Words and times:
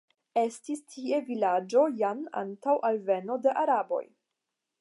Estis 0.43 0.79
tie 0.93 1.19
vilaĝo 1.27 1.85
jan 2.01 2.25
antaŭ 2.43 2.77
alveno 2.91 3.41
de 3.47 3.55
araboj. 3.67 4.05